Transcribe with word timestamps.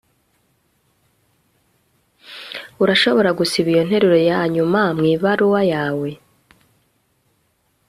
Urashobora 2.83 3.29
gusiba 3.39 3.67
iyo 3.73 3.81
nteruro 3.87 4.19
yanyuma 4.31 4.81
mu 4.97 5.03
ibaruwa 5.13 5.61
yawe 5.73 6.09